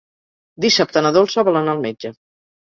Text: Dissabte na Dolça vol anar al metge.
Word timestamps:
Dissabte 0.65 1.05
na 1.07 1.13
Dolça 1.19 1.45
vol 1.51 1.63
anar 1.63 1.79
al 1.79 1.87
metge. 1.87 2.15